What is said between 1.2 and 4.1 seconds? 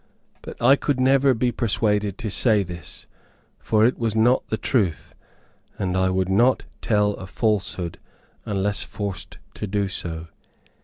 be persuaded to say this, for it